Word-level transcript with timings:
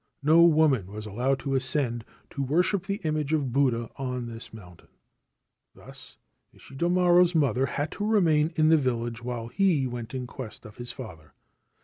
No 0.23 0.41
woman 0.41 0.91
was 0.91 1.05
allowed 1.05 1.37
to 1.41 1.53
ascend 1.53 2.03
to 2.31 2.41
worship 2.41 2.87
the 2.87 2.99
image 3.03 3.33
of 3.33 3.53
Buddha 3.53 3.87
on 3.97 4.25
this 4.25 4.51
mountain. 4.51 4.87
Thus 5.75 6.17
Ishidomaro's 6.55 7.35
mother 7.35 7.67
had 7.67 7.91
to 7.91 8.07
remain 8.07 8.51
in 8.55 8.69
the 8.69 8.77
village 8.77 9.21
while 9.23 9.47
he 9.49 9.85
went 9.85 10.15
in 10.15 10.25
quest 10.25 10.65
of 10.65 10.77
his 10.77 10.91
father. 10.91 11.33